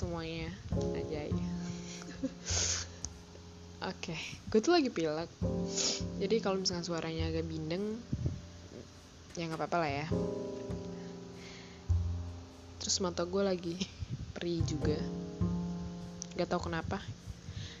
[0.00, 0.48] semuanya
[0.96, 1.28] aja
[3.80, 4.20] Oke, okay.
[4.52, 5.32] gue tuh lagi pilek.
[6.20, 7.96] Jadi kalau misalnya suaranya agak bindeng,
[9.40, 10.06] ya nggak apa-apa lah ya.
[12.76, 13.80] Terus mata gue lagi
[14.36, 15.00] perih juga.
[16.36, 17.00] Gak tau kenapa.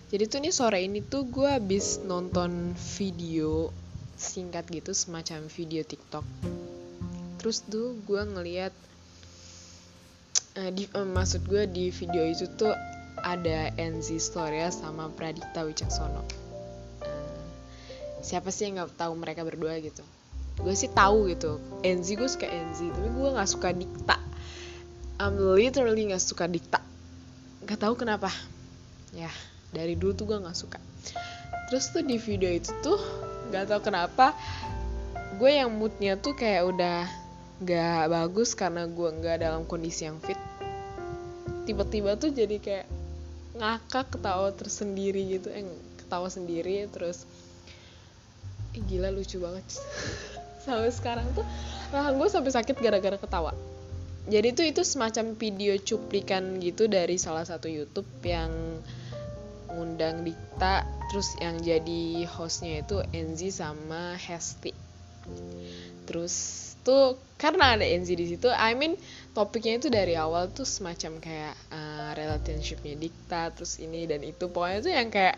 [0.08, 3.68] Jadi tuh nih sore ini tuh gue habis nonton video
[4.16, 6.24] singkat gitu, semacam video TikTok.
[7.40, 8.72] Terus tuh gue ngeliat,
[10.60, 12.72] uh, di, uh, maksud gue di video itu tuh
[13.20, 16.20] ada NZ Storia sama Pradita Wicaksono.
[17.00, 17.40] Uh,
[18.20, 20.04] siapa sih yang nggak tahu mereka berdua gitu?
[20.60, 21.56] Gue sih tahu gitu.
[21.80, 24.16] NZ gue suka NZ, tapi gue nggak suka Dikta.
[25.20, 26.80] I'm literally nggak suka Dikta.
[27.64, 28.32] Gak tahu kenapa.
[29.12, 29.28] Ya,
[29.72, 30.80] dari dulu tuh gue nggak suka.
[31.68, 33.00] Terus tuh di video itu tuh
[33.50, 34.32] nggak tahu kenapa
[35.40, 37.08] gue yang moodnya tuh kayak udah
[37.60, 40.38] gak bagus karena gue nggak dalam kondisi yang fit
[41.70, 42.86] tiba-tiba tuh jadi kayak
[43.54, 45.54] ngakak ketawa tersendiri gitu.
[45.54, 45.62] Eh
[46.02, 47.22] ketawa sendiri terus
[48.74, 49.62] eh, gila lucu banget.
[50.66, 51.46] Sampai sekarang tuh
[51.94, 53.54] rahang gue sampai sakit gara-gara ketawa.
[54.28, 58.52] Jadi tuh itu semacam video cuplikan gitu dari salah satu YouTube yang
[59.70, 64.76] ngundang Dikta terus yang jadi hostnya itu Enzi sama Hesti.
[66.04, 66.34] Terus
[66.84, 68.94] tuh karena ada Enzi di situ I mean
[69.30, 74.50] topiknya itu dari awal tuh semacam kayak uh, relationshipnya Dikta terus ini dan itu.
[74.50, 75.36] Pokoknya tuh yang kayak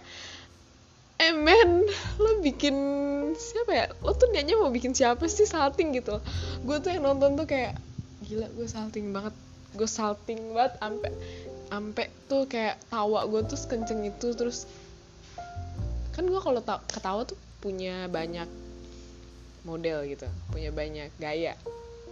[1.23, 1.87] eh men
[2.19, 2.77] lo bikin
[3.37, 3.87] siapa ya?
[4.01, 5.93] Lo tuh niatnya mau bikin siapa sih salting?
[5.93, 6.19] Gitu.
[6.65, 7.77] Gue tuh yang nonton tuh kayak
[8.25, 9.35] gila gue salting banget.
[9.77, 11.09] Gue salting banget ampe
[11.73, 14.33] ampe tuh kayak tawa gue tuh kenceng itu.
[14.33, 14.65] Terus
[16.17, 18.49] kan gue kalau ketawa tuh punya banyak
[19.63, 21.55] model gitu punya banyak gaya.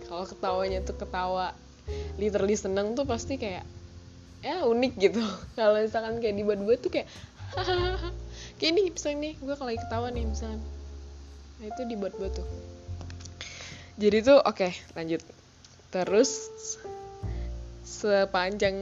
[0.07, 1.55] Kalau ketawanya tuh ketawa
[2.21, 3.65] literally seneng tuh pasti kayak
[4.41, 5.23] ya unik gitu.
[5.59, 7.09] Kalau misalkan kayak dibuat-buat tuh kayak
[8.59, 10.63] kayak ini misalnya nih gue kalau ketawa nih misalnya
[11.61, 12.49] nah itu dibuat-buat tuh.
[14.01, 15.21] Jadi tuh oke okay, lanjut.
[15.91, 16.49] Terus
[17.85, 18.77] sepanjang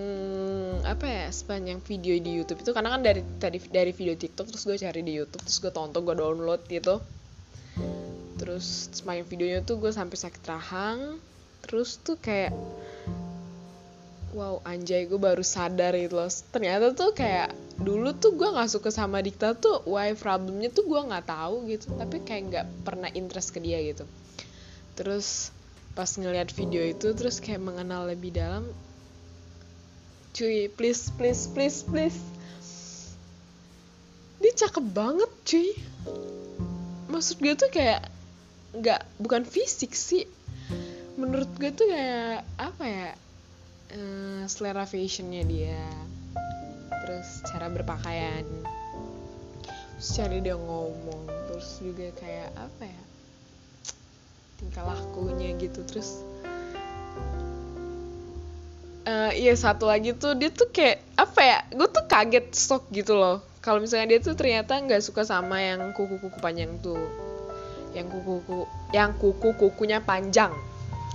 [0.86, 4.62] apa ya sepanjang video di YouTube itu karena kan dari tadi dari video TikTok terus
[4.62, 7.02] gue cari di YouTube terus gue tonton gue download gitu.
[8.38, 11.18] Terus semakin videonya tuh gue sampai sakit rahang.
[11.66, 12.54] Terus tuh kayak
[14.38, 16.30] wow anjay gue baru sadar gitu loh.
[16.30, 17.50] Ternyata tuh kayak
[17.82, 21.90] dulu tuh gue nggak suka sama Dikta tuh why problemnya tuh gue nggak tahu gitu
[21.98, 24.06] tapi kayak nggak pernah interest ke dia gitu.
[24.94, 25.50] Terus
[25.98, 28.62] pas ngeliat video itu terus kayak mengenal lebih dalam
[30.30, 32.22] cuy please please please please.
[34.38, 35.74] Dia cakep banget cuy.
[37.10, 38.06] Maksud gue tuh kayak
[38.78, 40.30] nggak bukan fisik sih.
[41.18, 43.10] Menurut gue tuh kayak apa ya
[43.94, 45.82] uh, selera fashionnya dia.
[47.04, 48.44] Terus cara berpakaian.
[49.96, 51.24] Terus cara dia ngomong.
[51.48, 53.02] Terus juga kayak apa ya?
[54.60, 55.80] Tingkah lakunya gitu.
[55.88, 56.20] Terus
[59.08, 61.58] uh, iya satu lagi tuh dia tuh kayak apa ya?
[61.72, 63.40] Gue tuh kaget stok gitu loh.
[63.64, 67.00] Kalau misalnya dia tuh ternyata nggak suka sama yang kuku-kuku panjang tuh.
[67.96, 68.58] Yang kuku kuku
[68.92, 70.52] yang kuku kukunya panjang.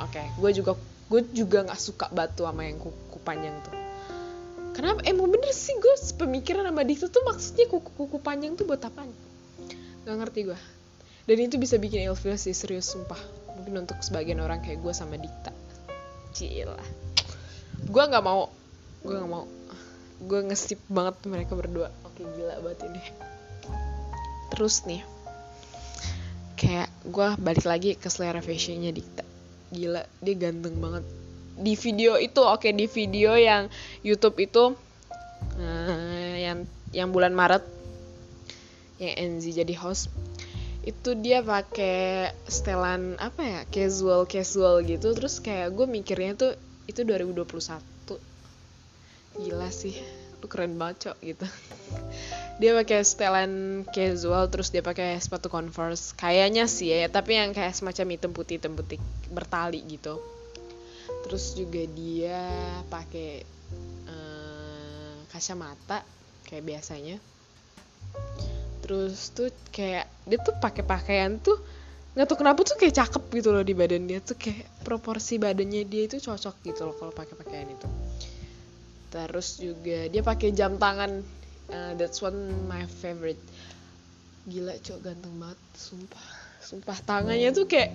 [0.01, 0.73] Oke okay, gue juga
[1.11, 3.75] gue juga nggak suka batu sama yang kuku panjang tuh.
[4.73, 8.81] Kenapa emang bener sih gue pemikiran sama Dikta tuh maksudnya kuku kuku panjang tuh buat
[8.81, 9.05] apa
[10.03, 10.59] nggak ngerti gue
[11.23, 13.19] dan itu bisa bikin ilfil sih serius sumpah.
[13.53, 15.53] Mungkin untuk sebagian orang kayak gue sama Dikta
[16.33, 16.79] cila
[17.83, 18.49] gue nggak mau.
[19.03, 19.45] Gue nggak mau.
[20.23, 21.91] Gue ngesip banget mereka berdua.
[22.07, 23.01] Oke gila banget ini.
[24.53, 25.03] Terus nih
[26.63, 29.32] kayak gue balik lagi ke selera fashionnya Dikta
[29.73, 31.03] gila dia ganteng banget.
[31.53, 33.67] Di video itu oke okay, di video yang
[34.05, 34.73] YouTube itu
[35.57, 37.65] uh, yang yang bulan Maret
[39.01, 40.13] yang Enzi jadi host
[40.83, 45.11] itu dia pakai setelan apa ya casual casual gitu.
[45.17, 46.51] Terus kayak gue mikirnya tuh
[46.85, 47.49] itu 2021
[49.33, 49.97] gila sih
[50.43, 51.47] lu keren banget cok gitu
[52.61, 56.13] dia pakai setelan casual terus dia pakai sepatu converse.
[56.13, 59.01] Kayaknya sih ya tapi yang kayak semacam hitam putih hitam putih
[59.33, 60.21] bertali gitu.
[61.25, 62.41] Terus juga dia
[62.93, 63.41] pakai
[64.05, 66.05] uh, kacamata
[66.45, 67.17] kayak biasanya.
[68.85, 71.57] Terus tuh kayak dia tuh pakai pakaian tuh
[72.13, 74.21] nggak tahu kenapa tuh kayak cakep gitu loh di badan dia.
[74.21, 77.89] Tuh kayak proporsi badannya dia itu cocok gitu loh kalau pakai pakaian itu.
[79.09, 81.41] Terus juga dia pakai jam tangan
[81.71, 83.39] uh, that's one my favorite.
[84.49, 85.59] Gila cok ganteng banget.
[85.77, 86.27] Sumpah.
[86.63, 87.91] Sumpah tangannya tuh kayak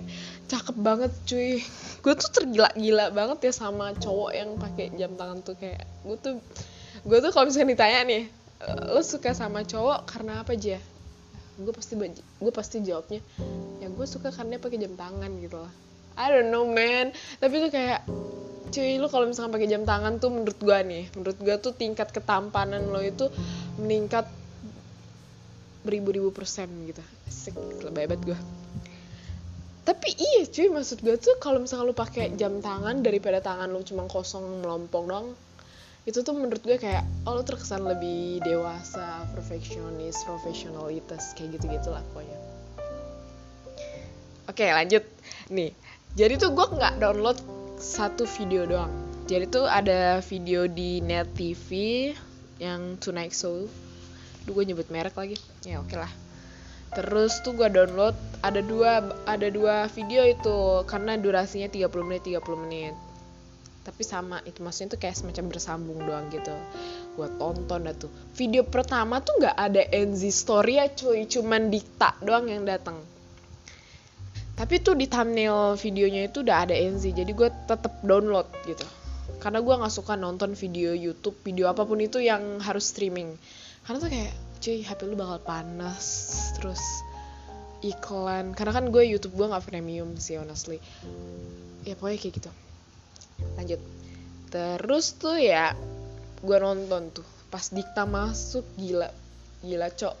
[0.49, 1.61] cakep banget cuy.
[2.01, 6.35] Gue tuh tergila-gila banget ya sama cowok yang pakai jam tangan tuh kayak gue tuh
[7.05, 8.23] gue tuh kalau misalnya ditanya nih
[8.59, 10.77] "Eh, lo suka sama cowok karena apa aja
[11.59, 13.19] gue pasti gue pasti jawabnya
[13.83, 15.73] ya gue suka karena pakai jam tangan gitu lah
[16.19, 17.15] I don't know man.
[17.39, 18.03] Tapi tuh kayak
[18.69, 22.13] cuy lu kalau misalkan pakai jam tangan tuh menurut gue nih menurut gue tuh tingkat
[22.13, 23.25] ketampanan lo itu
[23.81, 24.29] meningkat
[25.81, 27.01] beribu-ribu persen gitu.
[27.25, 28.37] Asik lebih hebat gue
[29.89, 33.81] tapi iya cuy maksud gue tuh kalau misalkan lu pakai jam tangan daripada tangan lu
[33.81, 35.27] cuma kosong melompong dong
[36.05, 42.05] itu tuh menurut gue kayak oh lu terkesan lebih dewasa perfeksionis profesionalitas kayak gitu gitulah
[42.13, 42.37] pokoknya.
[44.49, 45.05] Oke lanjut.
[45.53, 45.73] Nih
[46.17, 47.37] jadi tuh gue nggak download
[47.79, 48.91] satu video doang.
[49.29, 51.69] Jadi tuh ada video di net TV
[52.57, 53.69] yang Tonight Show.
[54.43, 55.37] Duh gue nyebut merek lagi.
[55.61, 56.09] Ya oke lah.
[56.97, 62.41] Terus tuh gue download ada dua ada dua video itu karena durasinya 30 menit 30
[62.65, 62.97] menit.
[63.85, 66.57] Tapi sama itu maksudnya tuh kayak semacam bersambung doang gitu.
[67.13, 68.09] Gue tonton dah tuh.
[68.33, 71.29] Video pertama tuh nggak ada NZ story ya cuy.
[71.29, 72.97] Cuman dikta doang yang datang
[74.59, 78.83] tapi tuh di thumbnail videonya itu udah ada NZ jadi gue tetep download gitu.
[79.39, 83.39] Karena gue nggak suka nonton video YouTube video apa pun itu yang harus streaming.
[83.87, 86.03] Karena tuh kayak cuy HP lu bakal panas
[86.59, 86.83] terus
[87.79, 88.51] iklan.
[88.51, 90.83] Karena kan gue YouTube gue nggak premium sih honestly.
[91.87, 92.51] Ya pokoknya kayak gitu.
[93.55, 93.81] Lanjut.
[94.51, 95.71] Terus tuh ya
[96.43, 97.27] gue nonton tuh.
[97.47, 99.07] Pas Dikta masuk gila.
[99.63, 100.15] Gila cok.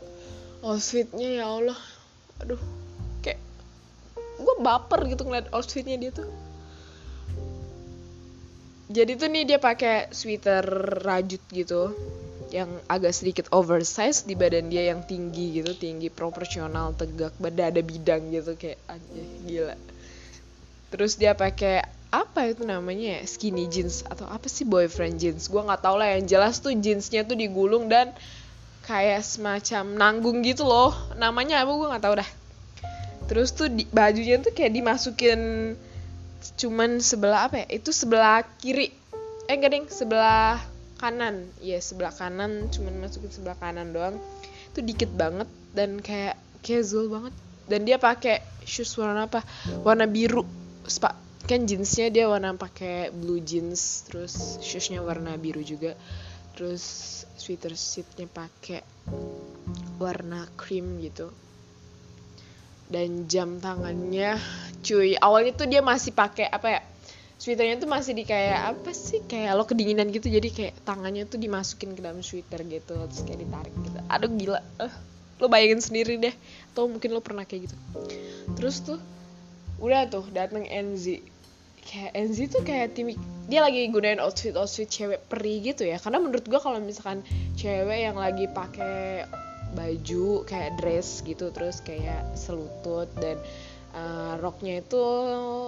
[0.63, 1.79] Outfitnya ya Allah.
[2.39, 2.88] Aduh
[4.39, 6.31] gue baper gitu ngeliat outfitnya dia tuh.
[8.89, 10.65] Jadi tuh nih dia pakai sweater
[11.05, 11.93] rajut gitu
[12.49, 17.81] yang agak sedikit oversize di badan dia yang tinggi gitu tinggi proporsional tegak badan ada
[17.85, 19.75] bidang gitu kayak aja gila.
[20.89, 23.29] Terus dia pakai apa itu namanya ya?
[23.29, 25.45] skinny jeans atau apa sih boyfriend jeans?
[25.45, 28.09] Gue nggak tahu lah yang jelas tuh jeansnya tuh digulung dan
[28.89, 30.97] kayak semacam nanggung gitu loh.
[31.13, 31.69] Namanya apa?
[31.69, 32.29] Gue nggak tahu dah
[33.29, 35.39] terus tuh di, bajunya tuh kayak dimasukin
[36.57, 37.67] cuman sebelah apa ya?
[37.79, 38.89] Itu sebelah kiri.
[39.45, 39.85] Eh enggak ding.
[39.87, 40.57] Sebelah
[40.97, 41.45] kanan.
[41.61, 42.67] Iya sebelah kanan.
[42.73, 44.17] Cuman masukin sebelah kanan doang.
[44.73, 45.47] Itu dikit banget
[45.77, 47.33] dan kayak casual banget.
[47.69, 49.45] Dan dia pakai shoes warna apa?
[49.85, 50.43] Warna biru.
[50.89, 51.13] Spa
[51.49, 54.09] kan jeansnya dia warna pakai blue jeans.
[54.09, 55.93] Terus shoesnya warna biru juga.
[56.57, 56.83] Terus
[57.39, 58.83] sweater seatnya pakai
[59.99, 61.31] warna cream gitu
[62.89, 64.35] dan jam tangannya
[64.81, 65.13] cuy.
[65.15, 66.81] Awalnya tuh dia masih pakai apa ya
[67.39, 70.27] sweaternya tuh masih di kayak apa sih kayak lo kedinginan gitu.
[70.27, 73.97] Jadi kayak tangannya tuh dimasukin ke dalam sweater gitu terus kayak ditarik gitu.
[74.11, 74.59] Aduh gila.
[74.81, 74.93] Eh,
[75.39, 76.35] lo bayangin sendiri deh.
[76.75, 77.75] Atau mungkin lo pernah kayak gitu.
[78.59, 78.99] Terus tuh
[79.79, 81.23] udah tuh dateng NZ
[81.79, 83.15] kayak NZ tuh kayak tim
[83.47, 85.95] dia lagi gunain outfit outfit cewek peri gitu ya.
[86.01, 87.23] Karena menurut gua kalau misalkan
[87.55, 89.23] cewek yang lagi pakai
[89.73, 93.37] baju kayak dress gitu terus kayak selutut dan
[93.93, 95.03] uh, roknya itu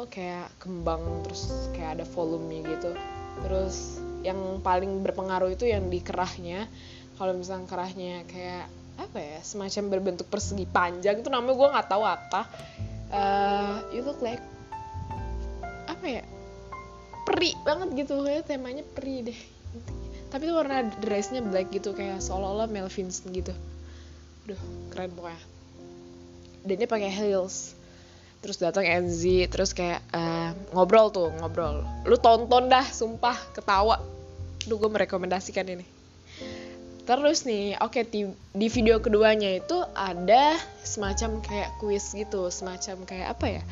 [0.10, 2.92] kayak kembang terus kayak ada volumenya gitu.
[3.46, 6.66] Terus yang paling berpengaruh itu yang di kerahnya.
[7.18, 8.66] Kalau misalnya kerahnya kayak
[8.98, 12.42] apa ya semacam berbentuk persegi panjang itu namanya gue nggak tahu apa.
[13.12, 14.42] Uh, you look like
[15.86, 16.24] apa ya
[17.30, 18.26] peri banget gitu.
[18.26, 19.40] Kayak temanya peri deh.
[20.32, 23.52] Tapi itu warna dressnya black gitu kayak seolah-olah Mel Vincent gitu
[24.42, 24.58] Duh,
[24.90, 25.42] keren pokoknya.
[26.66, 27.78] Dan dia pakai heels.
[28.42, 31.86] Terus datang NZ terus kayak uh, ngobrol tuh ngobrol.
[32.10, 34.02] Lu tonton dah sumpah ketawa.
[34.66, 35.86] Duh gue merekomendasikan ini.
[37.06, 43.06] Terus nih oke okay, di, di video keduanya itu ada semacam kayak kuis gitu semacam
[43.06, 43.64] kayak apa ya?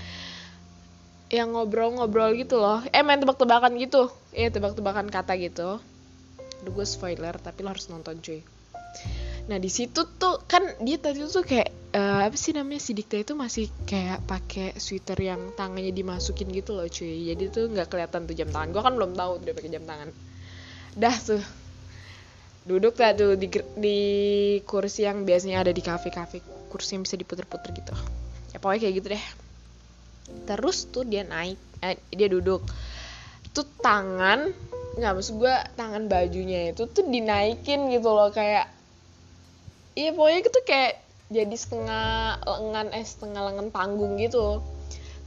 [1.34, 2.86] Yang ngobrol-ngobrol gitu loh.
[2.94, 4.14] Eh main tebak-tebakan gitu.
[4.38, 5.82] Iya tebak-tebakan kata gitu.
[6.62, 8.46] Duh gue spoiler tapi lo harus nonton cuy
[9.50, 13.18] nah di situ tuh kan dia tadi tuh kayak uh, apa sih namanya si Dikta
[13.18, 17.34] itu masih kayak pakai sweater yang tangannya dimasukin gitu loh cuy.
[17.34, 18.70] Jadi tuh nggak kelihatan tuh jam tangan.
[18.70, 20.10] Gue kan belum tahu dia pakai jam tangan.
[20.94, 21.44] Dah tuh.
[22.70, 23.48] Duduk lah tuh di,
[23.80, 24.00] di
[24.62, 26.70] kursi yang biasanya ada di kafe-kafe.
[26.70, 27.96] Kursi yang bisa diputer-puter gitu.
[28.54, 29.26] Ya pokoknya kayak gitu deh.
[30.46, 32.62] Terus tuh dia naik eh, dia duduk.
[33.50, 34.54] Tuh tangan
[35.00, 38.30] nggak maksud gue tangan bajunya itu tuh dinaikin gitu loh.
[38.30, 38.70] Kayak
[40.00, 40.94] iya pokoknya itu kayak
[41.30, 44.64] jadi setengah lengan eh setengah lengan panggung gitu.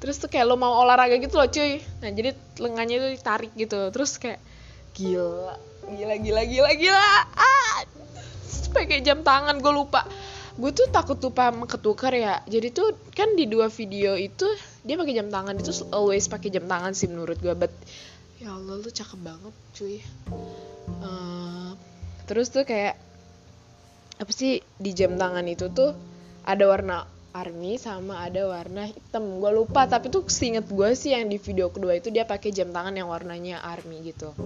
[0.02, 1.78] Terus tuh kayak lo mau olahraga gitu loh cuy.
[2.02, 3.92] Nah jadi lengannya itu ditarik gitu.
[3.92, 4.40] Terus kayak
[4.96, 5.54] gila
[5.86, 7.76] gila gila gila gila ah!
[8.72, 10.08] Pakai jam tangan gue lupa.
[10.58, 12.42] Gue tuh takut lupa ketukar ya.
[12.50, 14.48] Jadi tuh kan di dua video itu
[14.82, 17.70] dia pakai jam tangan itu always pakai jam tangan sih menurut gue but
[18.42, 20.02] ya allah lu cakep banget cuy.
[20.98, 21.78] Uh,
[22.26, 22.98] terus tuh kayak
[24.20, 25.94] apa sih di jam tangan itu tuh
[26.42, 29.40] ada warna army sama ada warna hitam.
[29.40, 32.70] Gue lupa tapi tuh seinget gue sih yang di video kedua itu dia pakai jam
[32.70, 34.36] tangan yang warnanya army gitu.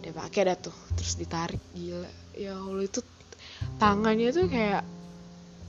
[0.00, 2.08] Dia pakai dah tuh terus ditarik gila.
[2.38, 3.02] Ya allah itu
[3.82, 4.86] tangannya tuh kayak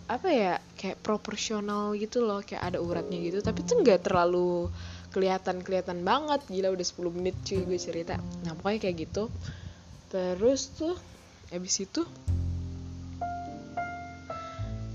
[0.08, 3.42] apa ya kayak proporsional gitu loh kayak ada uratnya gitu.
[3.42, 4.70] Tapi tuh nggak terlalu
[5.10, 6.46] kelihatan kelihatan banget.
[6.48, 8.22] Gila udah 10 menit cuy gue cerita.
[8.46, 9.34] Nah pokoknya kayak gitu.
[10.14, 10.96] Terus tuh
[11.50, 12.06] abis itu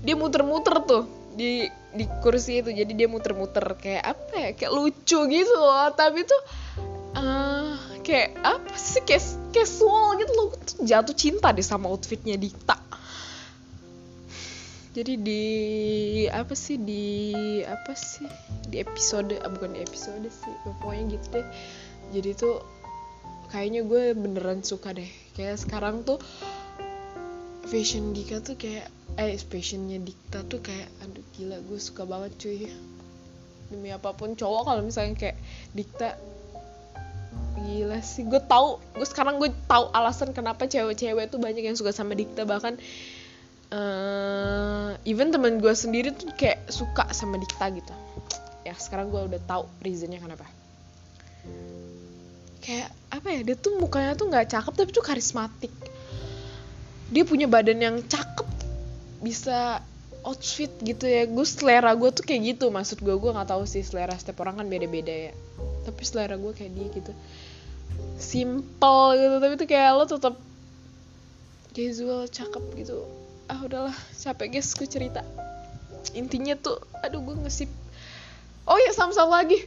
[0.03, 2.69] dia muter-muter tuh di di kursi itu.
[2.69, 5.89] Jadi dia muter-muter kayak apa ya kayak lucu gitu loh.
[5.95, 6.41] Tapi tuh
[7.17, 9.23] uh, kayak apa sih kayak
[9.55, 10.47] casual gitu loh.
[10.53, 12.83] Tuh jatuh cinta deh sama outfitnya Dikta
[14.93, 15.43] jadi di
[16.29, 17.05] apa sih di
[17.65, 18.29] apa sih
[18.69, 21.45] di episode ah, bukan di episode sih pokoknya gitu deh.
[22.13, 22.61] Jadi tuh
[23.49, 25.09] kayaknya gue beneran suka deh.
[25.33, 26.21] Kayak sekarang tuh
[27.67, 32.65] fashion Dika tuh kayak eh fashionnya Dikta tuh kayak aduh gila gue suka banget cuy.
[33.69, 35.37] Demi apa pun cowok kalau misalnya kayak
[35.77, 36.17] Dikta
[37.61, 38.25] gila sih.
[38.25, 42.45] Gue tahu gue sekarang gue tahu alasan kenapa cewek-cewek tuh banyak yang suka sama Dikta.
[42.49, 42.73] Bahkan
[43.69, 47.93] uh, even temen gue sendiri tuh kayak suka sama Dikta gitu.
[48.65, 50.49] Ya sekarang gue udah tahu reasonnya kenapa.
[52.65, 55.82] Kayak apa ya dia tuh mukanya tuh nggak cakep tapi tuh karismatik
[57.09, 58.47] dia punya badan yang cakep
[59.23, 59.79] bisa
[60.23, 61.27] outfit gitu ya.
[61.27, 64.63] Gue selera gue tuh kayak gitu maksud gue gue nggak tahu sih selera setiap orang
[64.63, 65.33] kan beda-beda ya.
[65.83, 67.11] Tapi selera gue kayak dia gitu.
[68.17, 70.35] Simple gitu tapi tuh kayak lo tetap
[71.75, 73.03] casual cakep gitu.
[73.51, 75.21] Ah udahlah capek guys gue cerita.
[76.15, 77.69] Intinya tuh aduh gue ngesip.
[78.63, 79.59] Oh ya sama-sama lagi.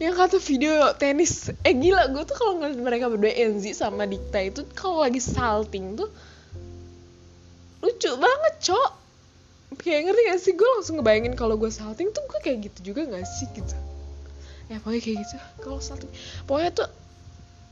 [0.00, 1.52] Yang kata video tenis.
[1.60, 6.00] Eh gila gue tuh kalau ngeliat mereka berdua Enzi sama Dikta itu kalau lagi salting
[6.00, 6.08] tuh
[7.80, 8.90] lucu banget cok.
[9.80, 10.52] Kayak ngerti gak sih?
[10.58, 13.76] Gue langsung ngebayangin kalau gue salting tuh gue kayak gitu juga gak sih gitu.
[14.68, 15.36] Ya pokoknya kayak gitu.
[15.62, 16.10] Kalau salting
[16.44, 16.88] pokoknya tuh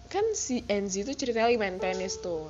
[0.09, 2.49] kan si Enzi tuh ceritanya lagi main tenis tuh.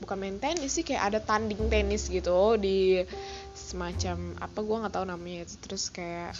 [0.00, 3.04] Bukan main tenis sih kayak ada tanding tenis gitu di
[3.52, 5.54] semacam apa gue nggak tahu namanya itu.
[5.60, 6.32] Terus kayak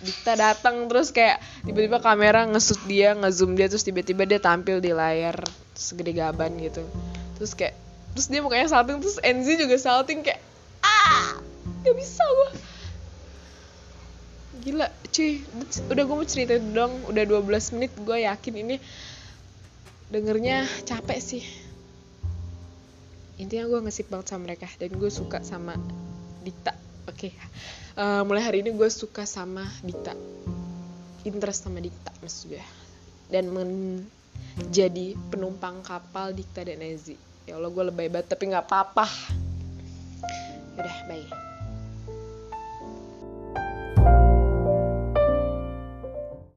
[0.00, 4.96] Dikta datang terus kayak tiba-tiba kamera ngesut dia ngezoom dia terus tiba-tiba dia tampil di
[4.96, 5.36] layar
[5.76, 6.88] segede gaban gitu.
[7.36, 7.76] Terus kayak
[8.16, 10.40] terus dia mukanya salting terus Enzi juga salting kayak
[10.82, 11.38] ah
[11.84, 12.50] gak bisa gue
[14.60, 15.40] gila cuy.
[15.88, 17.90] Udah gue mau cerita dong udah 12 menit.
[18.04, 18.76] Gue yakin ini
[20.12, 21.44] dengernya capek sih.
[23.40, 25.80] Intinya gue ngesip banget sama mereka dan gue suka sama
[26.44, 26.76] Dita.
[27.08, 27.96] Oke okay.
[27.96, 30.12] uh, mulai hari ini gue suka sama Dita.
[31.24, 32.64] Interest sama Dita maksudnya
[33.30, 39.06] dan menjadi penumpang kapal Dikta dan Ezi ya Allah gue lebay banget tapi nggak apa-apa.
[40.80, 41.50] Udah bye